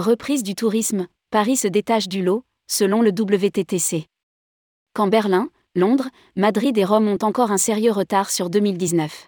Reprise 0.00 0.42
du 0.42 0.54
tourisme, 0.54 1.08
Paris 1.30 1.56
se 1.56 1.68
détache 1.68 2.08
du 2.08 2.22
lot, 2.22 2.42
selon 2.70 3.02
le 3.02 3.10
WTTC. 3.10 4.06
Quand 4.94 5.08
Berlin, 5.08 5.50
Londres, 5.74 6.08
Madrid 6.36 6.78
et 6.78 6.86
Rome 6.86 7.06
ont 7.06 7.18
encore 7.20 7.50
un 7.50 7.58
sérieux 7.58 7.92
retard 7.92 8.30
sur 8.30 8.48
2019. 8.48 9.26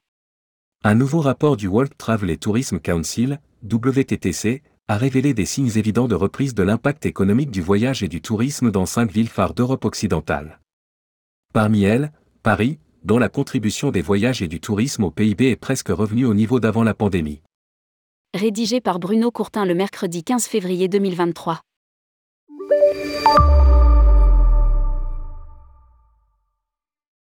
Un 0.83 0.95
nouveau 0.95 1.21
rapport 1.21 1.59
du 1.59 1.69
World 1.69 1.93
Travel 1.99 2.31
et 2.31 2.39
Tourism 2.39 2.81
Council, 2.81 3.39
WTTC, 3.71 4.63
a 4.89 4.97
révélé 4.97 5.35
des 5.35 5.45
signes 5.45 5.77
évidents 5.77 6.09
de 6.09 6.15
reprise 6.15 6.55
de 6.55 6.63
l'impact 6.63 7.05
économique 7.05 7.51
du 7.51 7.61
voyage 7.61 8.03
et 8.03 8.09
du 8.09 8.23
tourisme 8.23 8.71
dans 8.71 8.87
cinq 8.87 9.13
villes 9.13 9.29
phares 9.29 9.53
d'Europe 9.53 9.85
occidentale. 9.85 10.59
Parmi 11.53 11.83
elles, 11.83 12.13
Paris, 12.43 12.79
dont 13.05 13.19
la 13.19 13.29
contribution 13.29 13.91
des 13.91 14.01
voyages 14.01 14.41
et 14.41 14.49
du 14.49 14.59
tourisme 14.59 15.05
au 15.05 15.11
PIB 15.11 15.51
est 15.51 15.57
presque 15.57 15.89
revenue 15.89 16.25
au 16.25 16.33
niveau 16.33 16.61
d'avant 16.61 16.83
la 16.83 16.95
pandémie. 16.95 17.43
Rédigé 18.35 18.81
par 18.81 18.99
Bruno 18.99 19.31
Courtin 19.31 19.67
le 19.67 19.75
mercredi 19.75 20.25
15 20.25 20.47
février 20.47 20.89
2023. 20.89 21.61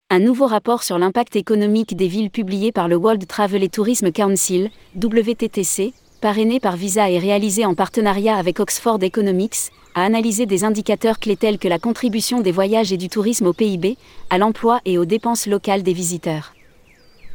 Un 0.08 0.18
nouveau 0.20 0.46
rapport 0.46 0.82
sur 0.82 0.96
l'impact 0.98 1.36
économique 1.36 1.94
des 1.96 2.08
villes 2.08 2.30
publié 2.30 2.72
par 2.72 2.88
le 2.88 2.96
World 2.96 3.26
Travel 3.26 3.62
et 3.62 3.68
Tourism 3.68 4.10
Council, 4.10 4.70
WTTC, 4.96 5.92
parrainé 6.22 6.60
par 6.60 6.78
Visa 6.78 7.10
et 7.10 7.18
réalisé 7.18 7.66
en 7.66 7.74
partenariat 7.74 8.38
avec 8.38 8.58
Oxford 8.58 9.02
Economics, 9.02 9.70
a 9.94 10.02
analysé 10.02 10.46
des 10.46 10.64
indicateurs 10.64 11.18
clés 11.18 11.36
tels 11.36 11.58
que 11.58 11.68
la 11.68 11.78
contribution 11.78 12.40
des 12.40 12.52
voyages 12.52 12.90
et 12.94 12.96
du 12.96 13.10
tourisme 13.10 13.48
au 13.48 13.52
PIB, 13.52 13.98
à 14.30 14.38
l'emploi 14.38 14.80
et 14.86 14.96
aux 14.96 15.04
dépenses 15.04 15.46
locales 15.46 15.82
des 15.82 15.92
visiteurs. 15.92 16.54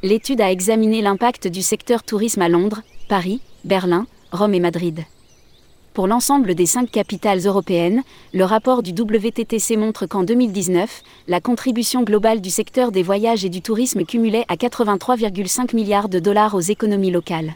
L'étude 0.02 0.42
a 0.42 0.50
examiné 0.50 1.04
l'impact 1.04 1.48
du 1.48 1.62
secteur 1.62 2.02
tourisme 2.02 2.42
à 2.42 2.50
Londres, 2.50 2.82
Paris, 3.12 3.42
Berlin, 3.66 4.08
Rome 4.32 4.54
et 4.54 4.62
Madrid. 4.62 5.04
Pour 5.94 6.08
l'ensemble 6.08 6.56
des 6.56 6.66
cinq 6.66 6.90
capitales 6.90 7.46
européennes, 7.46 8.04
le 8.34 8.46
rapport 8.46 8.82
du 8.84 8.92
WTTC 8.92 9.76
montre 9.76 10.06
qu'en 10.06 10.24
2019, 10.24 11.04
la 11.28 11.42
contribution 11.42 12.04
globale 12.04 12.40
du 12.40 12.50
secteur 12.50 12.94
des 12.94 13.04
voyages 13.04 13.44
et 13.44 13.50
du 13.50 13.62
tourisme 13.62 14.06
cumulait 14.06 14.46
à 14.48 14.56
83,5 14.56 15.76
milliards 15.76 16.08
de 16.08 16.20
dollars 16.20 16.56
aux 16.56 16.62
économies 16.62 17.12
locales. 17.12 17.56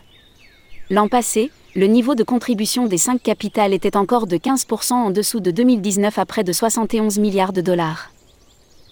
L'an 0.90 1.08
passé, 1.08 1.52
le 1.74 1.88
niveau 1.88 2.16
de 2.16 2.24
contribution 2.24 2.88
des 2.88 2.98
cinq 2.98 3.24
capitales 3.24 3.74
était 3.74 3.96
encore 3.96 4.28
de 4.28 4.36
15% 4.36 4.92
en 4.92 5.10
dessous 5.10 5.40
de 5.40 5.52
2019 5.52 6.20
à 6.20 6.26
près 6.26 6.44
de 6.44 6.52
71 6.52 7.18
milliards 7.18 7.54
de 7.54 7.62
dollars. 7.62 8.12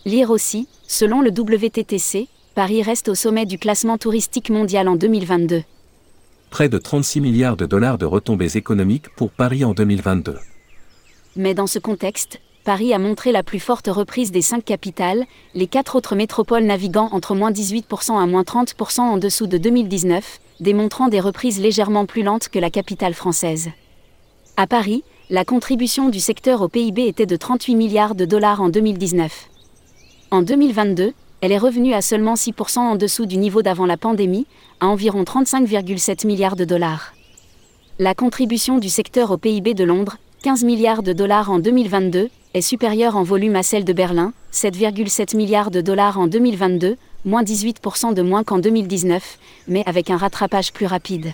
Lire 0.05 0.29
aussi, 0.29 0.69
selon 0.87 1.19
le 1.19 1.29
WTTC, 1.29 2.29
Paris 2.55 2.83
reste 2.83 3.09
au 3.09 3.15
sommet 3.15 3.45
du 3.45 3.57
classement 3.57 3.97
touristique 3.97 4.49
mondial 4.49 4.87
en 4.87 4.95
2022. 4.95 5.63
Près 6.53 6.69
de 6.69 6.77
36 6.77 7.19
milliards 7.19 7.57
de 7.57 7.65
dollars 7.65 7.97
de 7.97 8.05
retombées 8.05 8.57
économiques 8.57 9.09
pour 9.15 9.31
Paris 9.31 9.65
en 9.65 9.73
2022. 9.73 10.37
Mais 11.35 11.55
dans 11.55 11.65
ce 11.65 11.79
contexte, 11.79 12.41
Paris 12.63 12.93
a 12.93 12.99
montré 12.99 13.31
la 13.31 13.41
plus 13.41 13.59
forte 13.59 13.87
reprise 13.87 14.29
des 14.29 14.43
cinq 14.43 14.63
capitales, 14.63 15.25
les 15.55 15.65
quatre 15.65 15.95
autres 15.95 16.15
métropoles 16.15 16.65
naviguant 16.65 17.09
entre 17.11 17.33
moins 17.33 17.49
18% 17.49 18.21
à 18.21 18.27
moins 18.27 18.43
30% 18.43 18.99
en 18.99 19.17
dessous 19.17 19.47
de 19.47 19.57
2019, 19.57 20.39
démontrant 20.59 21.07
des 21.07 21.19
reprises 21.19 21.59
légèrement 21.59 22.05
plus 22.05 22.21
lentes 22.21 22.49
que 22.49 22.59
la 22.59 22.69
capitale 22.69 23.15
française. 23.15 23.71
À 24.55 24.67
Paris, 24.67 25.03
la 25.31 25.45
contribution 25.45 26.09
du 26.09 26.19
secteur 26.19 26.61
au 26.61 26.67
PIB 26.67 27.07
était 27.07 27.25
de 27.25 27.35
38 27.35 27.73
milliards 27.73 28.13
de 28.13 28.25
dollars 28.25 28.61
en 28.61 28.69
2019. 28.69 29.49
En 30.29 30.43
2022, 30.43 31.13
elle 31.43 31.51
est 31.51 31.57
revenue 31.57 31.93
à 31.93 32.01
seulement 32.01 32.35
6% 32.35 32.79
en 32.79 32.95
dessous 32.95 33.25
du 33.25 33.35
niveau 33.35 33.61
d'avant 33.61 33.85
la 33.85 33.97
pandémie, 33.97 34.45
à 34.79 34.87
environ 34.87 35.23
35,7 35.23 36.25
milliards 36.25 36.55
de 36.55 36.63
dollars. 36.63 37.15
La 37.99 38.15
contribution 38.15 38.77
du 38.77 38.87
secteur 38.87 39.29
au 39.29 39.37
PIB 39.37 39.73
de 39.73 39.83
Londres, 39.83 40.19
15 40.43 40.63
milliards 40.63 41.03
de 41.03 41.11
dollars 41.11 41.51
en 41.51 41.59
2022, 41.59 42.29
est 42.53 42.61
supérieure 42.61 43.17
en 43.17 43.23
volume 43.23 43.57
à 43.57 43.63
celle 43.63 43.83
de 43.83 43.91
Berlin, 43.91 44.31
7,7 44.53 45.35
milliards 45.35 45.69
de 45.69 45.81
dollars 45.81 46.17
en 46.17 46.27
2022, 46.27 46.95
moins 47.25 47.43
18% 47.43 48.13
de 48.13 48.21
moins 48.21 48.45
qu'en 48.45 48.59
2019, 48.59 49.37
mais 49.67 49.83
avec 49.85 50.11
un 50.11 50.17
rattrapage 50.17 50.71
plus 50.71 50.85
rapide. 50.85 51.33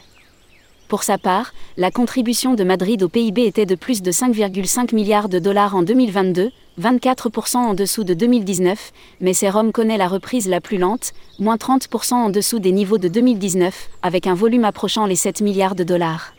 Pour 0.88 1.04
sa 1.04 1.20
part, 1.20 1.54
la 1.78 1.92
contribution 1.92 2.56
de 2.56 2.64
Madrid 2.64 3.04
au 3.04 3.10
PIB 3.10 3.46
était 3.46 3.68
de 3.68 3.76
plus 3.76 4.02
de 4.02 4.12
5,5 4.12 4.96
milliards 4.96 5.30
de 5.30 5.38
dollars 5.38 5.76
en 5.76 5.84
2022, 5.84 6.50
24% 6.80 7.58
en 7.58 7.74
dessous 7.74 8.04
de 8.04 8.14
2019, 8.14 8.92
mais 9.22 9.34
Rome 9.50 9.72
connaît 9.72 9.98
la 9.98 10.08
reprise 10.08 10.48
la 10.48 10.62
plus 10.62 10.78
lente, 10.78 11.14
moins 11.40 11.58
30% 11.58 12.14
en 12.14 12.30
dessous 12.30 12.60
des 12.60 12.72
niveaux 12.72 12.98
de 12.98 13.08
2019, 13.08 13.90
avec 14.02 14.28
un 14.28 14.34
volume 14.36 14.66
approchant 14.66 15.06
les 15.06 15.16
7 15.16 15.42
milliards 15.42 15.76
de 15.76 15.84
dollars. 15.84 16.34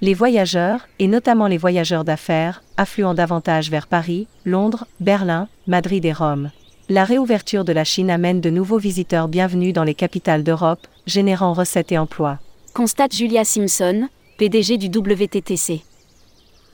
Les 0.00 0.14
voyageurs, 0.14 0.88
et 0.98 1.08
notamment 1.08 1.46
les 1.46 1.58
voyageurs 1.58 2.04
d'affaires, 2.04 2.62
affluent 2.76 3.14
davantage 3.14 3.70
vers 3.70 3.86
Paris, 3.86 4.28
Londres, 4.46 4.86
Berlin, 4.98 5.48
Madrid 5.66 6.04
et 6.04 6.12
Rome 6.12 6.50
la 6.90 7.04
réouverture 7.04 7.64
de 7.64 7.72
la 7.72 7.84
Chine 7.84 8.10
amène 8.10 8.40
de 8.40 8.50
nouveaux 8.50 8.78
visiteurs 8.78 9.28
bienvenus 9.28 9.72
dans 9.72 9.84
les 9.84 9.94
capitales 9.94 10.42
d'Europe, 10.42 10.88
générant 11.06 11.52
recettes 11.52 11.92
et 11.92 11.98
emplois. 11.98 12.40
Constate 12.74 13.14
Julia 13.14 13.44
Simpson, 13.44 14.08
PDG 14.38 14.76
du 14.76 14.88
WTTC. 14.88 15.84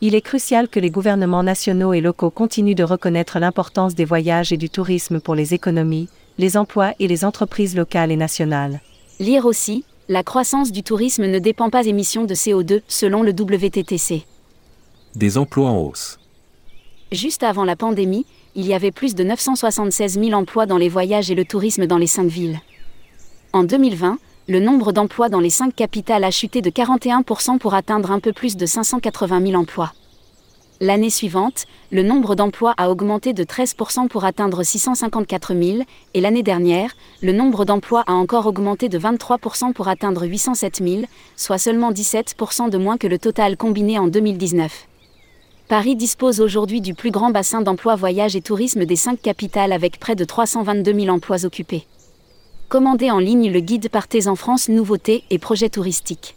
Il 0.03 0.15
est 0.15 0.21
crucial 0.21 0.69
que 0.69 0.79
les 0.79 0.91
gouvernements 0.91 1.43
nationaux 1.43 1.95
et 1.95 2.03
locaux 2.03 2.31
continuent 2.31 2.75
de 2.75 2.85
reconnaître 2.85 3.39
l'importance 3.39 3.95
des 3.95 4.05
voyages 4.05 4.53
et 4.53 4.59
du 4.59 4.69
tourisme 4.69 5.21
pour 5.21 5.35
les 5.35 5.55
économies, 5.55 6.11
les 6.37 6.59
emplois 6.59 6.93
et 6.99 7.09
les 7.09 7.25
entreprises 7.25 7.75
locales 7.75 8.13
et 8.13 8.17
nationales. 8.17 8.81
Lire 9.21 9.47
aussi, 9.47 9.85
la 10.09 10.23
croissance 10.23 10.71
du 10.71 10.83
tourisme 10.83 11.25
ne 11.27 11.39
dépend 11.39 11.71
pas 11.71 11.87
émissions 11.87 12.25
de 12.25 12.35
CO2, 12.35 12.83
selon 12.89 13.23
le 13.23 13.31
WTTC. 13.31 14.27
Des 15.15 15.39
emplois 15.39 15.71
en 15.71 15.79
hausse. 15.79 16.19
Juste 17.11 17.43
avant 17.43 17.65
la 17.65 17.75
pandémie, 17.77 18.27
il 18.55 18.67
y 18.67 18.75
avait 18.75 18.91
plus 18.91 19.15
de 19.15 19.25
976 19.25 20.21
000 20.21 20.33
emplois 20.33 20.67
dans 20.67 20.77
les 20.77 20.91
voyages 20.91 21.31
et 21.31 21.35
le 21.35 21.47
tourisme 21.47 21.87
dans 21.87 21.99
les 21.99 22.07
cinq 22.07 22.27
villes. 22.27 22.61
En 23.55 23.65
2020, 23.65 24.19
le 24.49 24.61
nombre 24.61 24.93
d'emplois 24.93 25.29
dans 25.29 25.41
les 25.41 25.51
cinq 25.51 25.75
capitales 25.75 26.23
a 26.23 26.31
chuté 26.31 26.63
de 26.63 26.71
41% 26.71 27.59
pour 27.59 27.75
atteindre 27.75 28.13
un 28.13 28.21
peu 28.21 28.33
plus 28.33 28.57
de 28.57 28.65
580 28.65 29.45
000 29.45 29.61
emplois. 29.61 29.93
L'année 30.81 31.11
suivante, 31.11 31.65
le 31.91 32.05
nombre 32.05 32.37
d'emplois 32.37 32.75
a 32.77 32.91
augmenté 32.91 33.33
de 33.33 33.43
13% 33.43 34.07
pour 34.07 34.25
atteindre 34.25 34.63
654 34.63 35.55
000, 35.55 35.79
et 36.15 36.21
l'année 36.21 36.45
dernière, 36.45 36.95
le 37.23 37.33
nombre 37.33 37.65
d'emplois 37.65 38.05
a 38.07 38.13
encore 38.13 38.47
augmenté 38.47 38.89
de 38.89 38.99
23% 38.99 39.73
pour 39.73 39.89
atteindre 39.89 40.27
807 40.27 40.81
000, 40.87 41.03
soit 41.35 41.59
seulement 41.59 41.91
17% 41.91 42.71
de 42.71 42.79
moins 42.79 42.99
que 42.99 43.09
le 43.09 43.19
total 43.19 43.57
combiné 43.57 43.99
en 43.99 44.07
2019. 44.07 44.87
Paris 45.69 45.97
dispose 45.97 46.41
aujourd'hui 46.41 46.81
du 46.81 46.95
plus 46.95 47.11
grand 47.11 47.31
bassin 47.31 47.63
d'emploi 47.63 47.97
voyage 47.97 48.37
et 48.37 48.43
tourisme 48.43 48.85
des 48.85 48.95
cinq 48.95 49.21
capitales 49.21 49.73
avec 49.73 49.99
près 49.99 50.15
de 50.15 50.25
322 50.25 50.95
000 50.95 51.09
emplois 51.09 51.45
occupés. 51.45 51.85
Commandez 52.69 53.13
en 53.13 53.21
ligne 53.21 53.53
le 53.53 53.61
guide 53.61 53.89
Partez 53.91 54.27
en 54.27 54.35
France 54.35 54.69
nouveautés 54.69 55.23
et 55.31 55.39
projets 55.39 55.69
touristiques. 55.69 56.36